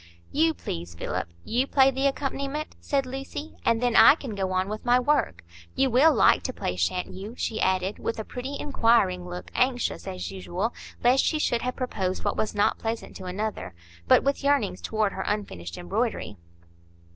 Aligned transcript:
"You, 0.31 0.55
please, 0.55 0.95
Philip,—you 0.95 1.67
play 1.67 1.91
the 1.91 2.07
accompaniment," 2.07 2.75
said 2.79 3.05
Lucy, 3.05 3.57
"and 3.63 3.83
then 3.83 3.95
I 3.95 4.15
can 4.15 4.33
go 4.33 4.51
on 4.51 4.67
with 4.67 4.83
my 4.83 4.99
work. 4.99 5.43
You 5.75 5.91
will 5.91 6.11
like 6.11 6.41
to 6.45 6.53
play, 6.53 6.75
sha'n't 6.75 7.13
you?" 7.13 7.35
she 7.37 7.61
added, 7.61 7.99
with 7.99 8.17
a 8.17 8.23
pretty, 8.25 8.57
inquiring 8.59 9.29
look, 9.29 9.51
anxious, 9.53 10.07
as 10.07 10.31
usual, 10.31 10.73
lest 11.03 11.23
she 11.23 11.37
should 11.37 11.61
have 11.61 11.75
proposed 11.75 12.23
what 12.23 12.35
was 12.35 12.55
not 12.55 12.79
pleasant 12.79 13.15
to 13.17 13.25
another; 13.25 13.75
but 14.07 14.23
with 14.23 14.43
yearnings 14.43 14.81
toward 14.81 15.13
her 15.13 15.21
unfinished 15.27 15.77
embroidery. 15.77 16.35